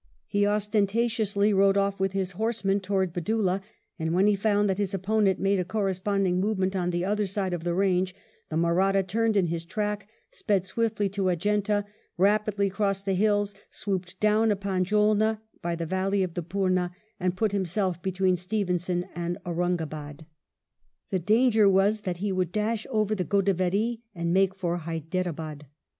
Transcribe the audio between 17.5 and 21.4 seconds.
himself between Stevenson and Aurungabad. The